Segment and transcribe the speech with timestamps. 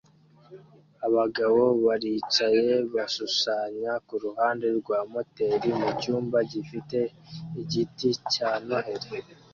[1.07, 6.97] abagabo baricaye bashushanya kuruhande rwa moteri mucyumba gifite
[7.61, 9.09] igiti cya Noheri